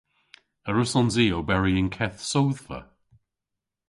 A 0.67 0.69
wrussons 0.71 1.15
i 1.23 1.25
oberi 1.37 1.71
y'n 1.79 1.89
keth 1.95 2.19
sodhva? 2.31 2.79